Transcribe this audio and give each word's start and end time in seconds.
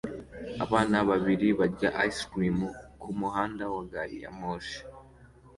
Abana 0.63 0.97
babiri 1.09 1.47
barya 1.59 1.89
ice 2.07 2.23
cream 2.31 2.57
kumuhanda 3.01 3.63
wa 3.73 3.81
gari 3.91 4.17
ya 4.23 4.31
moshi 4.39 4.79